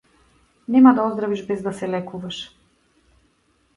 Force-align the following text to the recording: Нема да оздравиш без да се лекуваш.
Нема 0.75 0.93
да 0.95 1.03
оздравиш 1.09 1.45
без 1.47 1.61
да 1.61 1.73
се 1.73 1.89
лекуваш. 1.91 2.41